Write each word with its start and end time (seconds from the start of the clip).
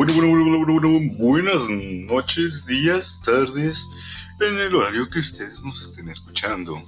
Bueno, 0.00 0.14
bueno, 0.14 0.30
bueno, 0.30 0.64
bueno, 0.64 0.80
bueno, 0.80 1.14
buenas 1.18 1.68
noches, 1.68 2.64
días, 2.64 3.20
tardes, 3.22 3.86
en 4.40 4.58
el 4.58 4.74
horario 4.74 5.10
que 5.10 5.18
ustedes 5.18 5.60
nos 5.60 5.82
estén 5.82 6.08
escuchando. 6.08 6.82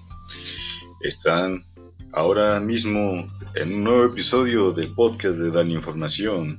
Están 1.02 1.62
ahora 2.14 2.58
mismo 2.58 3.28
en 3.54 3.74
un 3.74 3.84
nuevo 3.84 4.06
episodio 4.06 4.72
del 4.72 4.94
podcast 4.94 5.36
de 5.36 5.50
Dani 5.50 5.74
Información. 5.74 6.58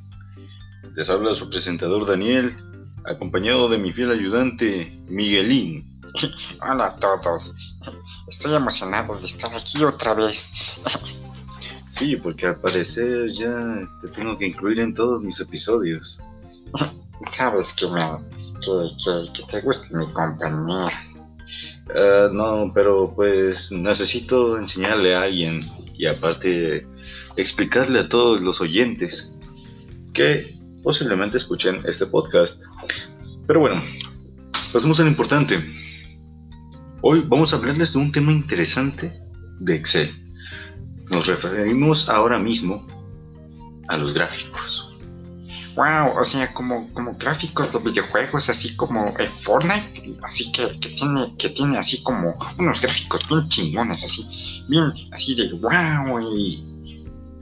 Les 0.96 1.10
habla 1.10 1.34
su 1.34 1.50
presentador 1.50 2.06
Daniel, 2.06 2.56
acompañado 3.04 3.68
de 3.68 3.80
mi 3.80 3.92
fiel 3.92 4.12
ayudante 4.12 4.96
Miguelín. 5.08 6.00
Hola 6.62 6.86
a 6.86 6.96
todos, 6.98 7.52
estoy 8.28 8.54
emocionado 8.54 9.20
de 9.20 9.26
estar 9.26 9.52
aquí 9.56 9.84
otra 9.84 10.14
vez. 10.14 10.54
Sí, 11.90 12.16
porque 12.16 12.46
al 12.46 12.58
parecer 12.58 13.32
ya 13.32 13.82
te 14.02 14.08
tengo 14.10 14.38
que 14.38 14.46
incluir 14.46 14.80
en 14.82 14.94
todos 14.94 15.24
mis 15.24 15.40
episodios. 15.40 16.22
Sabes 17.32 17.74
que, 17.74 17.88
me, 17.88 18.02
que, 19.34 19.44
te 19.50 19.62
gusta 19.62 19.98
mi 19.98 20.08
compañía. 20.12 20.92
Ah, 21.96 22.30
no, 22.32 22.72
pero 22.74 23.14
pues 23.16 23.72
necesito 23.72 24.58
enseñarle 24.58 25.16
a 25.16 25.24
alguien 25.24 25.60
y 25.96 26.06
aparte 26.06 26.88
explicarle 27.36 28.00
a 28.00 28.10
todos 28.10 28.42
los 28.42 28.62
oyentes 28.62 29.34
que 30.14 30.58
posiblemente 30.84 31.38
escuchen 31.38 31.82
este 31.86 32.06
podcast. 32.06 32.62
Pero 33.48 33.60
bueno, 33.60 33.84
pasemos 34.72 35.00
a 35.00 35.04
lo 35.04 35.10
importante. 35.10 35.64
Hoy 37.02 37.24
vamos 37.28 37.54
a 37.54 37.58
hablarles 37.58 37.94
de 37.94 38.00
un 38.00 38.12
tema 38.12 38.32
interesante 38.32 39.12
de 39.60 39.76
Excel. 39.76 40.12
Nos 41.12 41.28
referimos 41.28 42.10
ahora 42.10 42.40
mismo 42.40 42.88
a 43.90 43.98
los 43.98 44.14
gráficos. 44.14 44.83
Wow, 45.76 46.20
o 46.20 46.24
sea, 46.24 46.54
como, 46.54 46.92
como 46.94 47.16
gráficos 47.16 47.72
de 47.74 47.80
videojuegos, 47.80 48.48
así 48.50 48.76
como 48.76 49.14
Fortnite, 49.42 50.20
así 50.24 50.52
que, 50.52 50.80
que, 50.80 50.90
tiene, 50.90 51.36
que 51.38 51.50
tiene 51.50 51.78
así 51.78 52.04
como 52.04 52.36
unos 52.60 52.80
gráficos 52.80 53.28
bien 53.28 53.48
chingones, 53.50 54.04
así, 54.04 54.24
bien, 54.70 54.92
así 55.12 55.36
de 55.36 55.50
wow, 55.56 56.20
y... 56.38 56.74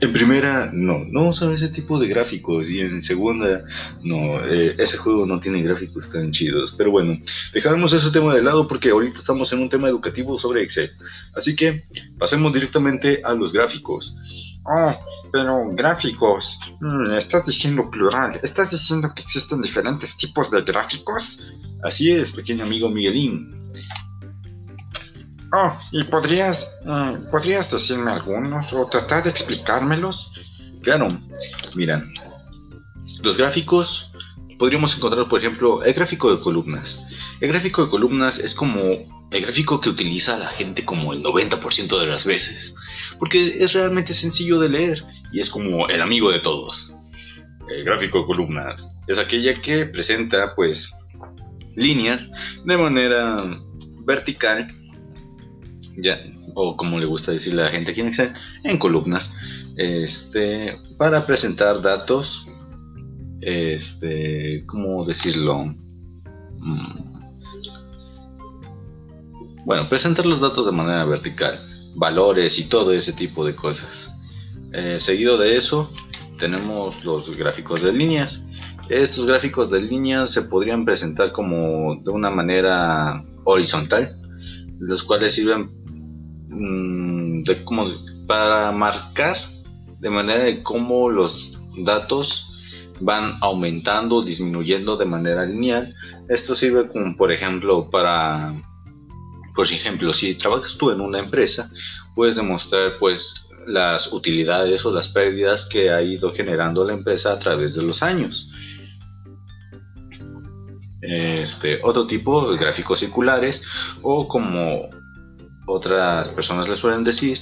En 0.00 0.12
primera, 0.12 0.68
no, 0.72 1.04
no 1.04 1.28
usa 1.28 1.52
ese 1.52 1.68
tipo 1.68 1.96
de 1.96 2.08
gráficos. 2.08 2.68
Y 2.68 2.80
en 2.80 3.00
segunda, 3.02 3.64
no, 4.02 4.44
eh, 4.44 4.74
ese 4.76 4.96
juego 4.96 5.24
no 5.26 5.38
tiene 5.38 5.62
gráficos 5.62 6.10
tan 6.10 6.32
chidos. 6.32 6.74
Pero 6.76 6.90
bueno, 6.90 7.20
dejaremos 7.54 7.92
ese 7.92 8.10
tema 8.10 8.34
de 8.34 8.42
lado 8.42 8.66
porque 8.66 8.90
ahorita 8.90 9.20
estamos 9.20 9.52
en 9.52 9.60
un 9.60 9.68
tema 9.68 9.86
educativo 9.88 10.36
sobre 10.40 10.64
Excel. 10.64 10.90
Así 11.36 11.54
que 11.54 11.84
pasemos 12.18 12.52
directamente 12.52 13.22
a 13.22 13.32
los 13.32 13.52
gráficos. 13.52 14.12
Oh, 14.64 14.94
pero 15.32 15.70
gráficos. 15.72 16.58
Mm, 16.80 17.12
estás 17.12 17.46
diciendo 17.46 17.90
plural. 17.90 18.38
¿Estás 18.42 18.70
diciendo 18.70 19.12
que 19.14 19.22
existen 19.22 19.60
diferentes 19.60 20.16
tipos 20.16 20.50
de 20.50 20.62
gráficos? 20.62 21.42
Así 21.82 22.10
es, 22.10 22.32
pequeño 22.32 22.64
amigo 22.64 22.88
Miguelín. 22.88 23.72
Oh, 25.54 25.72
¿y 25.90 26.04
podrías, 26.04 26.66
eh, 26.86 27.18
podrías 27.30 27.70
decirme 27.70 28.12
algunos 28.12 28.72
o 28.72 28.86
tratar 28.86 29.24
de 29.24 29.30
explicármelos? 29.30 30.32
Claro, 30.82 31.20
mira, 31.74 32.02
los 33.20 33.36
gráficos 33.36 34.11
podríamos 34.62 34.96
encontrar, 34.96 35.26
por 35.26 35.40
ejemplo, 35.40 35.82
el 35.82 35.92
gráfico 35.92 36.32
de 36.32 36.40
columnas. 36.40 37.04
El 37.40 37.48
gráfico 37.48 37.82
de 37.82 37.90
columnas 37.90 38.38
es 38.38 38.54
como 38.54 38.80
el 39.32 39.42
gráfico 39.42 39.80
que 39.80 39.88
utiliza 39.88 40.38
la 40.38 40.50
gente 40.50 40.84
como 40.84 41.12
el 41.12 41.20
90% 41.20 41.98
de 41.98 42.06
las 42.06 42.24
veces, 42.24 42.76
porque 43.18 43.56
es 43.58 43.72
realmente 43.72 44.14
sencillo 44.14 44.60
de 44.60 44.68
leer 44.68 45.04
y 45.32 45.40
es 45.40 45.50
como 45.50 45.88
el 45.88 46.00
amigo 46.00 46.30
de 46.30 46.38
todos. 46.38 46.94
El 47.68 47.82
gráfico 47.82 48.20
de 48.20 48.26
columnas 48.26 48.88
es 49.08 49.18
aquella 49.18 49.60
que 49.60 49.84
presenta 49.86 50.54
pues 50.54 50.92
líneas 51.74 52.30
de 52.64 52.76
manera 52.76 53.58
vertical, 54.06 54.68
ya, 55.96 56.20
o 56.54 56.76
como 56.76 57.00
le 57.00 57.06
gusta 57.06 57.32
decirle 57.32 57.62
a 57.62 57.64
la 57.64 57.72
gente 57.72 57.90
aquí 57.90 58.00
en 58.00 58.06
Excel, 58.06 58.32
en 58.62 58.78
columnas, 58.78 59.34
este, 59.76 60.78
para 60.98 61.26
presentar 61.26 61.82
datos 61.82 62.46
este, 63.42 64.64
¿cómo 64.66 65.04
decirlo? 65.04 65.64
Mm. 66.58 67.12
Bueno, 69.64 69.88
presentar 69.88 70.26
los 70.26 70.40
datos 70.40 70.66
de 70.66 70.72
manera 70.72 71.04
vertical, 71.04 71.60
valores 71.94 72.58
y 72.58 72.64
todo 72.64 72.92
ese 72.92 73.12
tipo 73.12 73.44
de 73.44 73.54
cosas. 73.54 74.10
Eh, 74.72 74.98
seguido 74.98 75.36
de 75.38 75.56
eso, 75.56 75.90
tenemos 76.38 77.04
los 77.04 77.34
gráficos 77.36 77.82
de 77.82 77.92
líneas. 77.92 78.42
Estos 78.88 79.26
gráficos 79.26 79.70
de 79.70 79.80
líneas 79.80 80.32
se 80.32 80.42
podrían 80.42 80.84
presentar 80.84 81.32
como 81.32 81.96
de 82.02 82.10
una 82.10 82.30
manera 82.30 83.24
horizontal, 83.44 84.16
los 84.78 85.02
cuales 85.02 85.34
sirven 85.34 85.70
mm, 86.48 87.44
como 87.64 87.86
para 88.26 88.72
marcar 88.72 89.36
de 90.00 90.10
manera 90.10 90.44
de 90.44 90.62
cómo 90.62 91.08
los 91.08 91.56
datos 91.84 92.51
van 93.02 93.38
aumentando 93.40 94.16
o 94.16 94.22
disminuyendo 94.22 94.96
de 94.96 95.04
manera 95.04 95.44
lineal. 95.44 95.94
Esto 96.28 96.54
sirve 96.54 96.88
como 96.88 97.16
por 97.16 97.32
ejemplo 97.32 97.90
para, 97.90 98.54
por 99.54 99.66
ejemplo, 99.66 100.12
si 100.14 100.34
trabajas 100.34 100.76
tú 100.78 100.90
en 100.90 101.00
una 101.00 101.18
empresa, 101.18 101.70
puedes 102.14 102.36
demostrar 102.36 102.98
pues 102.98 103.46
las 103.66 104.12
utilidades 104.12 104.84
o 104.84 104.92
las 104.92 105.08
pérdidas 105.08 105.66
que 105.66 105.90
ha 105.90 106.02
ido 106.02 106.32
generando 106.32 106.84
la 106.84 106.94
empresa 106.94 107.32
a 107.32 107.38
través 107.38 107.74
de 107.74 107.82
los 107.82 108.02
años. 108.02 108.50
Este, 111.00 111.80
otro 111.82 112.06
tipo 112.06 112.52
de 112.52 112.58
gráficos 112.58 113.00
circulares 113.00 113.62
o 114.02 114.28
como 114.28 114.88
otras 115.66 116.28
personas 116.28 116.68
le 116.68 116.76
suelen 116.76 117.02
decir, 117.02 117.38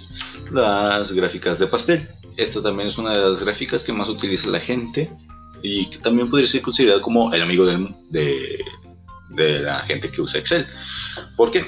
las 0.50 1.12
gráficas 1.12 1.58
de 1.58 1.66
pastel. 1.66 2.08
Esto 2.36 2.62
también 2.62 2.88
es 2.88 2.96
una 2.96 3.12
de 3.12 3.28
las 3.28 3.40
gráficas 3.40 3.82
que 3.82 3.92
más 3.92 4.08
utiliza 4.08 4.48
la 4.48 4.60
gente 4.60 5.10
y 5.62 5.98
también 5.98 6.28
podría 6.30 6.48
ser 6.48 6.62
considerado 6.62 7.02
como 7.02 7.32
el 7.32 7.42
amigo 7.42 7.66
del, 7.66 7.94
de, 8.10 8.64
de 9.30 9.60
la 9.60 9.80
gente 9.80 10.10
que 10.10 10.20
usa 10.20 10.40
Excel. 10.40 10.66
¿Por 11.36 11.50
qué? 11.50 11.66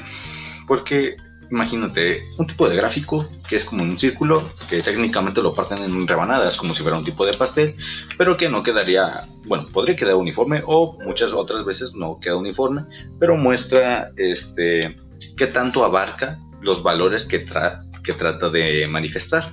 Porque 0.66 1.16
imagínate 1.53 2.25
un 2.38 2.47
tipo 2.47 2.66
de 2.66 2.76
gráfico 2.76 3.28
que 3.47 3.56
es 3.56 3.64
como 3.64 3.82
un 3.82 3.98
círculo 3.98 4.50
que 4.70 4.82
técnicamente 4.82 5.42
lo 5.42 5.52
parten 5.52 5.82
en 5.82 6.08
rebanadas 6.08 6.56
como 6.56 6.75
si 6.75 6.82
fuera 6.82 6.97
un 6.97 7.04
tipo 7.04 7.26
de 7.26 7.34
pastel, 7.34 7.76
pero 8.16 8.38
que 8.38 8.48
no 8.48 8.62
quedaría, 8.62 9.28
bueno, 9.44 9.69
podría 9.70 9.94
quedar 9.94 10.14
uniforme 10.14 10.62
o 10.66 10.98
muchas 11.04 11.32
otras 11.32 11.64
veces 11.66 11.92
no 11.94 12.19
queda 12.20 12.36
uniforme, 12.36 12.84
pero 13.20 13.36
muestra 13.36 14.12
este 14.16 14.97
qué 15.36 15.47
tanto 15.47 15.84
abarca 15.84 16.38
los 16.62 16.82
valores 16.82 17.26
que, 17.26 17.41
tra 17.41 17.84
que 18.02 18.14
trata 18.14 18.48
de 18.48 18.88
manifestar. 18.88 19.52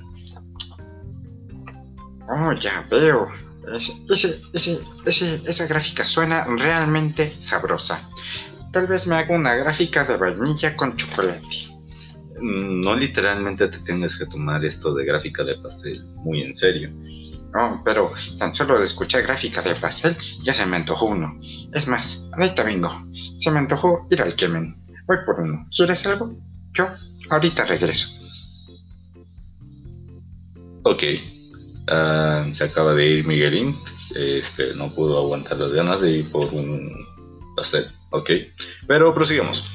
Oh, 2.28 2.52
ya 2.54 2.86
veo. 2.90 3.28
Ese, 4.08 4.42
ese, 4.52 4.80
ese, 5.04 5.40
esa 5.44 5.66
gráfica 5.66 6.04
suena 6.04 6.44
realmente 6.44 7.34
sabrosa. 7.40 8.08
Tal 8.72 8.86
vez 8.86 9.06
me 9.06 9.16
haga 9.16 9.34
una 9.34 9.54
gráfica 9.54 10.04
de 10.04 10.16
vainilla 10.16 10.76
con 10.76 10.96
chocolate. 10.96 11.70
No 12.40 12.94
literalmente 12.94 13.68
te 13.68 13.78
tienes 13.80 14.16
que 14.16 14.26
tomar 14.26 14.64
esto 14.64 14.94
de 14.94 15.04
gráfica 15.04 15.44
de 15.44 15.56
pastel 15.56 16.04
muy 16.16 16.42
en 16.42 16.54
serio. 16.54 16.90
Oh, 17.54 17.82
pero 17.84 18.12
tan 18.38 18.54
solo 18.54 18.78
de 18.78 18.84
escuchar 18.84 19.22
gráfica 19.22 19.60
de 19.60 19.74
pastel 19.74 20.16
ya 20.42 20.54
se 20.54 20.64
me 20.66 20.76
antojó 20.76 21.06
uno. 21.06 21.38
Es 21.72 21.88
más, 21.88 22.26
ahorita 22.32 22.62
vengo. 22.62 23.06
Se 23.36 23.50
me 23.50 23.58
antojó 23.58 24.06
ir 24.10 24.22
al 24.22 24.36
Kemen. 24.36 24.76
Voy 25.06 25.18
por 25.26 25.40
uno. 25.40 25.66
¿Quieres 25.76 26.06
algo? 26.06 26.36
Yo 26.72 26.88
ahorita 27.28 27.64
regreso. 27.64 28.08
Ok, 30.84 31.02
Uh, 31.90 32.54
se 32.54 32.64
acaba 32.64 32.94
de 32.94 33.06
ir 33.06 33.26
Miguelín. 33.26 33.76
Este, 34.14 34.74
no 34.74 34.94
pudo 34.94 35.18
aguantar 35.18 35.58
las 35.58 35.72
ganas 35.72 36.00
de 36.00 36.10
ir 36.18 36.30
por 36.30 36.44
un 36.54 37.04
pastel. 37.56 37.86
Ok. 38.10 38.30
Pero 38.86 39.12
prosigamos. 39.12 39.68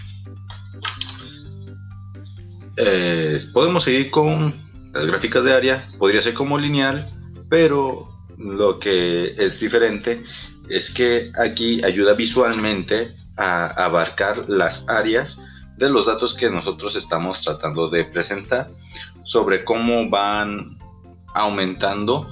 Eh, 2.78 3.38
podemos 3.54 3.84
seguir 3.84 4.10
con 4.12 4.54
las 4.94 5.06
gráficas 5.08 5.44
de 5.44 5.54
área. 5.54 5.90
Podría 6.00 6.22
ser 6.22 6.34
como 6.34 6.58
lineal. 6.58 7.10
Pero 7.50 8.08
lo 8.38 8.80
que 8.80 9.36
es 9.38 9.60
diferente 9.60 10.24
es 10.70 10.90
que 10.90 11.32
aquí 11.38 11.84
ayuda 11.84 12.14
visualmente 12.14 13.14
a 13.38 13.68
abarcar 13.86 14.50
las 14.50 14.88
áreas 14.88 15.40
de 15.78 15.90
los 15.90 16.06
datos 16.06 16.34
que 16.34 16.50
nosotros 16.50 16.96
estamos 16.96 17.42
tratando 17.42 17.90
de 17.90 18.06
presentar 18.06 18.70
sobre 19.26 19.66
cómo 19.66 20.10
van 20.10 20.78
aumentando 21.36 22.28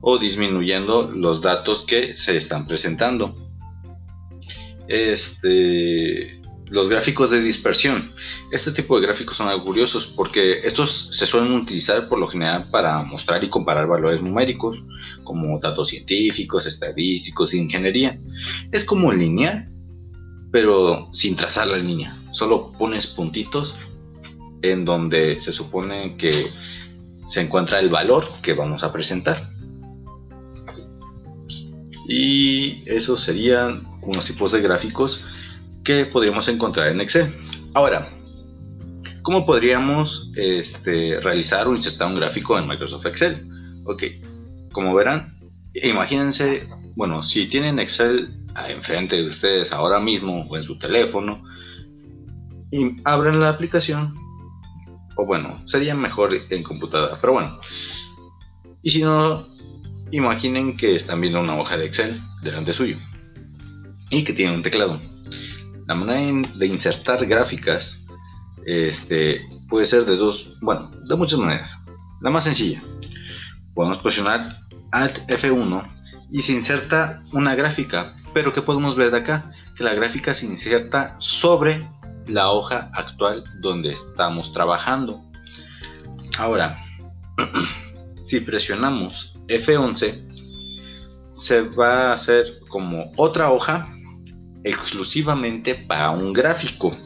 o 0.00 0.18
disminuyendo 0.18 1.12
los 1.12 1.42
datos 1.42 1.82
que 1.82 2.16
se 2.16 2.36
están 2.36 2.66
presentando. 2.66 3.36
Este, 4.88 6.40
los 6.70 6.88
gráficos 6.88 7.30
de 7.30 7.40
dispersión. 7.40 8.12
Este 8.50 8.72
tipo 8.72 8.98
de 8.98 9.06
gráficos 9.06 9.36
son 9.36 9.48
algo 9.48 9.64
curiosos 9.64 10.06
porque 10.06 10.60
estos 10.64 11.08
se 11.12 11.26
suelen 11.26 11.52
utilizar 11.52 12.08
por 12.08 12.18
lo 12.18 12.26
general 12.26 12.68
para 12.70 13.02
mostrar 13.02 13.44
y 13.44 13.50
comparar 13.50 13.86
valores 13.86 14.22
numéricos, 14.22 14.82
como 15.24 15.58
datos 15.60 15.88
científicos, 15.90 16.66
estadísticos, 16.66 17.52
e 17.52 17.58
ingeniería. 17.58 18.18
Es 18.72 18.84
como 18.84 19.12
lineal, 19.12 19.68
pero 20.50 21.08
sin 21.12 21.36
trazar 21.36 21.66
la 21.66 21.76
línea. 21.76 22.16
Solo 22.32 22.72
pones 22.78 23.06
puntitos 23.06 23.76
en 24.62 24.84
donde 24.84 25.38
se 25.38 25.52
supone 25.52 26.16
que 26.16 26.32
se 27.28 27.42
encuentra 27.42 27.78
el 27.78 27.90
valor 27.90 28.26
que 28.42 28.54
vamos 28.54 28.82
a 28.82 28.92
presentar. 28.92 29.50
Y 32.08 32.82
esos 32.90 33.20
serían 33.20 33.86
unos 34.00 34.24
tipos 34.24 34.50
de 34.52 34.62
gráficos 34.62 35.22
que 35.84 36.06
podríamos 36.06 36.48
encontrar 36.48 36.88
en 36.88 37.02
Excel. 37.02 37.30
Ahora, 37.74 38.08
¿cómo 39.22 39.44
podríamos 39.44 40.32
este, 40.36 41.20
realizar 41.20 41.68
o 41.68 41.76
insertar 41.76 42.08
un 42.08 42.16
gráfico 42.16 42.58
en 42.58 42.66
Microsoft 42.66 43.04
Excel? 43.04 43.46
Ok, 43.84 44.04
como 44.72 44.94
verán, 44.94 45.38
imagínense, 45.74 46.66
bueno, 46.96 47.22
si 47.22 47.46
tienen 47.46 47.78
Excel 47.78 48.30
enfrente 48.68 49.16
de 49.16 49.26
ustedes 49.26 49.70
ahora 49.72 50.00
mismo 50.00 50.46
o 50.48 50.56
en 50.56 50.62
su 50.62 50.78
teléfono, 50.78 51.44
y 52.70 52.96
abren 53.04 53.38
la 53.38 53.50
aplicación, 53.50 54.14
o 55.18 55.26
bueno, 55.26 55.60
sería 55.66 55.96
mejor 55.96 56.30
en 56.48 56.62
computadora, 56.62 57.18
pero 57.20 57.32
bueno, 57.32 57.58
y 58.82 58.90
si 58.90 59.02
no, 59.02 59.48
imaginen 60.12 60.76
que 60.76 60.94
están 60.94 61.20
viendo 61.20 61.40
una 61.40 61.58
hoja 61.58 61.76
de 61.76 61.86
Excel 61.86 62.20
delante 62.40 62.72
suyo 62.72 62.96
y 64.10 64.22
que 64.22 64.32
tiene 64.32 64.54
un 64.54 64.62
teclado. 64.62 65.00
La 65.88 65.96
manera 65.96 66.48
de 66.54 66.66
insertar 66.68 67.26
gráficas 67.26 68.06
este, 68.64 69.40
puede 69.68 69.86
ser 69.86 70.04
de 70.04 70.16
dos, 70.16 70.56
bueno, 70.60 70.92
de 71.08 71.16
muchas 71.16 71.40
maneras. 71.40 71.76
La 72.20 72.30
más 72.30 72.44
sencilla, 72.44 72.80
podemos 73.74 73.98
presionar 73.98 74.60
Alt 74.92 75.28
F1 75.28 75.88
y 76.30 76.42
se 76.42 76.52
inserta 76.52 77.24
una 77.32 77.56
gráfica, 77.56 78.14
pero 78.32 78.52
que 78.52 78.62
podemos 78.62 78.94
ver 78.94 79.10
de 79.10 79.18
acá, 79.18 79.50
que 79.76 79.82
la 79.82 79.94
gráfica 79.94 80.32
se 80.32 80.46
inserta 80.46 81.16
sobre 81.18 81.88
la 82.28 82.50
hoja 82.50 82.90
actual 82.94 83.44
donde 83.60 83.92
estamos 83.92 84.52
trabajando. 84.52 85.22
Ahora, 86.36 86.78
si 88.24 88.40
presionamos 88.40 89.38
F11, 89.48 91.32
se 91.32 91.62
va 91.62 92.10
a 92.10 92.12
hacer 92.12 92.60
como 92.68 93.12
otra 93.16 93.50
hoja 93.50 93.88
exclusivamente 94.64 95.74
para 95.74 96.10
un 96.10 96.32
gráfico. 96.32 96.96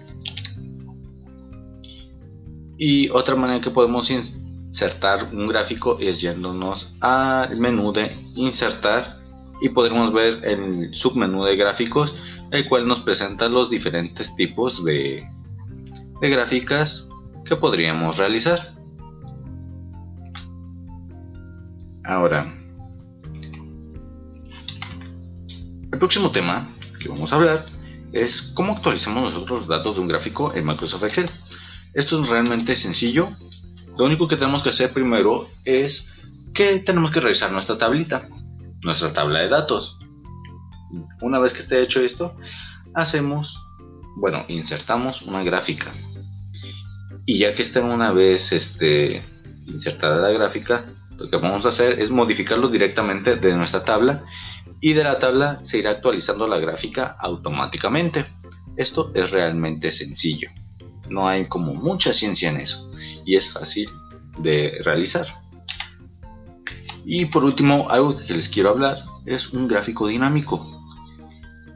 Y 2.79 3.09
otra 3.11 3.37
manera 3.37 3.61
que 3.61 3.71
podemos 3.71 4.11
insertar 4.11 5.29
un 5.33 5.47
gráfico 5.47 5.99
es 6.01 6.21
yéndonos 6.21 6.97
al 7.01 7.57
menú 7.57 7.93
de 7.93 8.11
insertar 8.35 9.21
y 9.61 9.69
podremos 9.69 10.13
ver 10.13 10.41
el 10.45 10.95
submenú 10.95 11.45
de 11.45 11.55
gráficos 11.57 12.17
el 12.53 12.69
cual 12.69 12.87
nos 12.87 13.01
presenta 13.01 13.49
los 13.49 13.71
diferentes 13.71 14.37
tipos 14.37 14.85
de, 14.85 15.27
gráficas 16.21 17.09
que 17.45 17.57
podríamos 17.57 18.19
realizar. 18.19 18.61
Ahora, 22.05 22.55
el 25.91 25.99
próximo 25.99 26.31
tema 26.31 26.69
que 27.01 27.09
vamos 27.09 27.33
a 27.33 27.37
hablar 27.37 27.67
es 28.13 28.43
cómo 28.55 28.75
actualizamos 28.75 29.33
nosotros 29.33 29.61
los 29.61 29.69
datos 29.69 29.95
de 29.95 30.03
un 30.03 30.09
gráfico 30.09 30.53
en 30.55 30.67
Microsoft 30.67 31.05
Excel. 31.05 31.31
Esto 31.95 32.21
es 32.21 32.29
realmente 32.29 32.77
sencillo. 32.77 33.31
Lo 33.97 34.05
único 34.05 34.29
que 34.29 34.37
tenemos 34.37 34.63
que 34.63 34.69
hacer 34.69 34.93
primero 34.93 35.49
es 35.65 36.23
que 36.53 36.81
tenemos 36.81 37.11
que 37.11 37.21
revisar 37.21 37.51
nuestra 37.51 37.79
tablita, 37.79 38.29
nuestra 38.83 39.13
tabla 39.15 39.41
de 39.41 39.49
datos. 39.49 39.99
Una 41.23 41.39
vez 41.39 41.53
que 41.53 41.61
esté 41.61 41.81
hecho 41.81 42.01
esto, 42.01 42.37
hacemos, 42.95 43.59
bueno, 44.17 44.45
insertamos 44.49 45.23
una 45.23 45.43
gráfica. 45.43 45.93
Y 47.25 47.39
ya 47.39 47.55
que 47.55 47.63
esté 47.63 47.81
una 47.81 48.13
vez 48.13 48.53
este, 48.53 49.23
insertada 49.67 50.21
la 50.21 50.37
gráfica, 50.37 50.85
lo 51.17 51.31
que 51.31 51.37
vamos 51.37 51.65
a 51.65 51.71
hacer 51.71 52.01
es 52.01 52.11
modificarlo 52.11 52.69
directamente 52.69 53.37
de 53.37 53.57
nuestra 53.57 53.85
tabla 53.85 54.25
y 54.81 54.95
de 54.95 55.05
la 55.05 55.19
tabla 55.19 55.59
se 55.59 55.79
irá 55.79 55.93
actualizando 55.93 56.49
la 56.49 56.59
gráfica 56.59 57.17
automáticamente. 57.21 58.25
Esto 58.77 59.13
es 59.15 59.31
realmente 59.31 59.93
sencillo. 59.93 60.51
No 61.09 61.29
hay 61.29 61.47
como 61.47 61.75
mucha 61.75 62.13
ciencia 62.13 62.51
en 62.51 62.57
eso 62.57 62.91
y 63.25 63.37
es 63.37 63.53
fácil 63.53 63.89
de 64.39 64.81
realizar. 64.85 65.27
Y 67.05 67.27
por 67.27 67.45
último, 67.45 67.91
algo 67.91 68.17
que 68.17 68.33
les 68.33 68.49
quiero 68.49 68.71
hablar 68.71 69.05
es 69.27 69.53
un 69.53 69.69
gráfico 69.69 70.07
dinámico. 70.07 70.72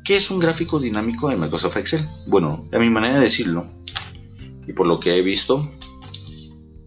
¿Qué 0.06 0.16
es 0.16 0.30
un 0.30 0.38
gráfico 0.38 0.78
dinámico 0.78 1.32
en 1.32 1.40
Microsoft 1.40 1.78
Excel? 1.78 2.08
Bueno, 2.28 2.68
a 2.72 2.78
mi 2.78 2.88
manera 2.88 3.16
de 3.16 3.22
decirlo, 3.22 3.66
y 4.64 4.72
por 4.72 4.86
lo 4.86 5.00
que 5.00 5.18
he 5.18 5.20
visto, 5.20 5.68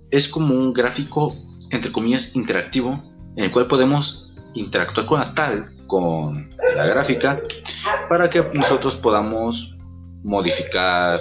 es 0.10 0.30
como 0.30 0.56
un 0.56 0.72
gráfico, 0.72 1.36
entre 1.70 1.92
comillas, 1.92 2.34
interactivo, 2.34 3.04
en 3.36 3.44
el 3.44 3.52
cual 3.52 3.68
podemos 3.68 4.32
interactuar 4.54 5.06
con 5.06 5.20
la 5.20 5.34
tal 5.34 5.70
con 5.88 6.56
la 6.76 6.86
gráfica 6.86 7.42
para 8.08 8.30
que 8.30 8.42
nosotros 8.54 8.96
podamos 8.96 9.76
modificar 10.24 11.20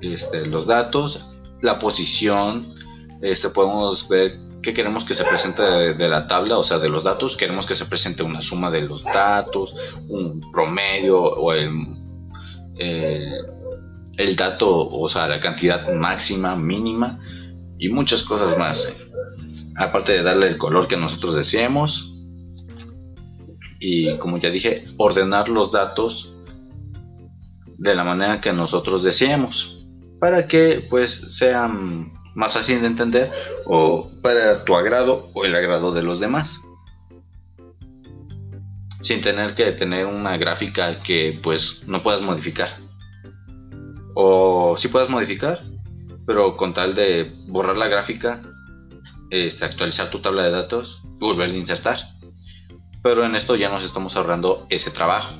este, 0.00 0.46
los 0.46 0.66
datos, 0.66 1.22
la 1.60 1.78
posición, 1.78 2.76
este, 3.20 3.50
podemos 3.50 4.08
ver 4.08 4.38
qué 4.64 4.72
queremos 4.72 5.04
que 5.04 5.14
se 5.14 5.24
presente 5.24 5.62
de, 5.62 6.08
la 6.08 6.26
tabla, 6.26 6.58
o 6.58 6.64
sea, 6.64 6.78
de 6.78 6.88
los 6.88 7.04
datos, 7.04 7.36
queremos 7.36 7.66
que 7.66 7.74
se 7.74 7.84
presente 7.84 8.22
una 8.22 8.40
suma 8.40 8.70
de 8.70 8.82
los 8.82 9.04
datos, 9.04 9.74
un 10.08 10.40
promedio 10.52 11.20
o 11.20 11.52
el, 11.52 11.70
eh, 12.78 13.30
el 14.16 14.36
dato, 14.36 14.88
o 14.88 15.08
sea, 15.08 15.28
la 15.28 15.38
cantidad 15.38 15.92
máxima, 15.92 16.56
mínima 16.56 17.20
y 17.78 17.90
muchas 17.90 18.22
cosas 18.22 18.56
más. 18.58 18.88
Aparte 19.76 20.12
de 20.12 20.22
darle 20.22 20.48
el 20.48 20.56
color 20.56 20.88
que 20.88 20.96
nosotros 20.96 21.34
deseemos, 21.34 22.10
y 23.78 24.16
como 24.16 24.38
ya 24.38 24.48
dije, 24.48 24.84
ordenar 24.96 25.48
los 25.50 25.70
datos 25.70 26.32
de 27.76 27.94
la 27.94 28.02
manera 28.02 28.40
que 28.40 28.52
nosotros 28.52 29.04
deseemos 29.04 29.84
para 30.20 30.46
que 30.46 30.86
pues 30.88 31.20
sean 31.36 32.12
más 32.34 32.54
fácil 32.54 32.80
de 32.80 32.86
entender 32.86 33.32
o 33.66 34.10
para 34.22 34.64
tu 34.64 34.74
agrado 34.74 35.30
o 35.34 35.44
el 35.44 35.54
agrado 35.54 35.92
de 35.92 36.02
los 36.02 36.20
demás. 36.20 36.60
Sin 39.00 39.20
tener 39.20 39.54
que 39.54 39.72
tener 39.72 40.06
una 40.06 40.36
gráfica 40.36 41.02
que 41.02 41.38
pues 41.42 41.84
no 41.86 42.02
puedas 42.02 42.22
modificar. 42.22 42.70
O 44.14 44.76
si 44.78 44.88
puedas 44.88 45.10
modificar 45.10 45.60
pero 46.26 46.56
con 46.56 46.74
tal 46.74 46.94
de 46.94 47.32
borrar 47.46 47.76
la 47.76 47.88
gráfica 47.88 48.40
este, 49.30 49.64
actualizar 49.64 50.10
tu 50.10 50.20
tabla 50.20 50.44
de 50.44 50.50
datos 50.50 51.02
y 51.20 51.24
volver 51.24 51.50
a 51.50 51.54
insertar. 51.54 51.98
Pero 53.02 53.24
en 53.24 53.36
esto 53.36 53.56
ya 53.56 53.68
nos 53.68 53.84
estamos 53.84 54.16
ahorrando 54.16 54.66
ese 54.70 54.90
trabajo. 54.90 55.34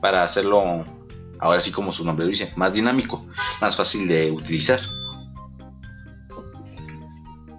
Para 0.00 0.22
hacerlo, 0.22 0.84
ahora 1.38 1.60
sí 1.60 1.70
como 1.70 1.92
su 1.92 2.04
nombre 2.04 2.24
lo 2.24 2.30
dice, 2.30 2.52
más 2.56 2.72
dinámico, 2.72 3.26
más 3.60 3.76
fácil 3.76 4.08
de 4.08 4.30
utilizar. 4.30 4.80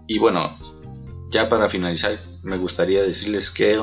Y 0.07 0.19
bueno, 0.19 0.57
ya 1.29 1.49
para 1.49 1.69
finalizar, 1.69 2.19
me 2.43 2.57
gustaría 2.57 3.03
decirles 3.03 3.51
que 3.51 3.73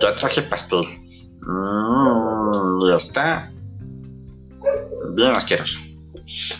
ya 0.00 0.14
traje 0.14 0.42
pastel. 0.42 0.84
Mm, 1.40 2.90
está 2.96 3.52
bien 5.14 5.34
asqueroso. 5.34 5.78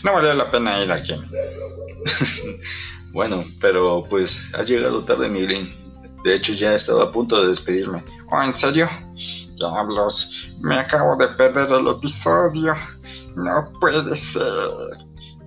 No 0.04 0.12
valió 0.14 0.34
la 0.34 0.50
pena 0.50 0.82
ir 0.82 0.92
aquí. 0.92 1.14
Bueno, 3.12 3.46
pero 3.62 4.04
pues 4.10 4.38
has 4.52 4.68
llegado 4.68 5.02
tarde, 5.02 5.30
Miguelín. 5.30 5.74
De 6.22 6.34
hecho, 6.34 6.52
ya 6.52 6.74
estaba 6.74 7.04
a 7.04 7.10
punto 7.10 7.40
de 7.40 7.48
despedirme. 7.48 8.04
¿Oh, 8.30 8.42
en 8.42 8.52
serio? 8.52 8.90
Diablos, 9.56 10.50
me 10.60 10.76
acabo 10.76 11.16
de 11.16 11.28
perder 11.28 11.70
el 11.72 11.86
episodio. 11.88 12.74
No 13.36 13.72
puede 13.80 14.16
ser. 14.16 14.42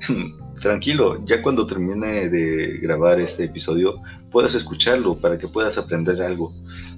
Tranquilo, 0.62 1.24
ya 1.26 1.42
cuando 1.42 1.66
termine 1.66 2.28
de 2.28 2.80
grabar 2.82 3.20
este 3.22 3.46
episodio, 3.46 4.02
puedas 4.30 4.56
escucharlo 4.56 5.16
para 5.16 5.38
que 5.38 5.48
puedas 5.48 5.78
aprender 5.78 6.22
algo. 6.22 6.54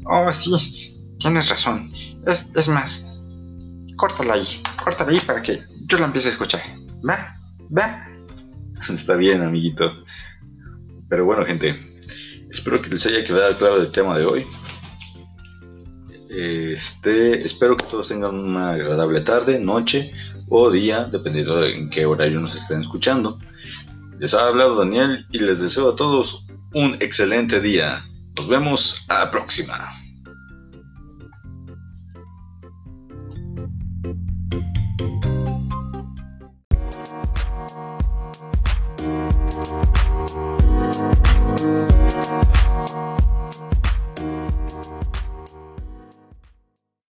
Oh, 0.05 0.31
sí, 0.31 1.15
tienes 1.19 1.47
razón. 1.47 1.91
Es, 2.25 2.49
es 2.55 2.67
más, 2.67 3.05
córtala 3.97 4.33
ahí, 4.33 4.63
córtala 4.83 5.11
ahí 5.11 5.19
para 5.19 5.43
que 5.43 5.63
yo 5.85 5.99
la 5.99 6.05
empiece 6.05 6.29
a 6.29 6.31
escuchar. 6.31 6.61
¿Va? 7.07 7.37
¿Va? 7.77 8.07
Está 8.91 9.15
bien, 9.15 9.43
amiguito. 9.43 9.91
Pero 11.07 11.25
bueno, 11.25 11.45
gente, 11.45 11.77
espero 12.51 12.81
que 12.81 12.89
les 12.89 13.05
haya 13.05 13.23
quedado 13.23 13.55
claro 13.57 13.77
el 13.77 13.91
tema 13.91 14.17
de 14.17 14.25
hoy. 14.25 14.47
Este, 16.33 17.45
espero 17.45 17.75
que 17.75 17.85
todos 17.87 18.07
tengan 18.07 18.35
una 18.35 18.71
agradable 18.71 19.19
tarde, 19.19 19.59
noche 19.59 20.13
o 20.47 20.71
día, 20.71 21.03
dependiendo 21.03 21.57
de 21.57 21.75
en 21.75 21.89
qué 21.89 22.05
horario 22.05 22.39
nos 22.39 22.55
estén 22.55 22.79
escuchando. 22.79 23.37
Les 24.17 24.33
ha 24.33 24.47
hablado 24.47 24.75
Daniel 24.75 25.25
y 25.31 25.39
les 25.39 25.59
deseo 25.59 25.89
a 25.89 25.95
todos 25.97 26.45
un 26.73 26.95
excelente 27.01 27.59
día. 27.59 28.05
Nos 28.37 28.47
vemos 28.47 29.05
a 29.09 29.19
la 29.19 29.31
próxima. 29.31 30.00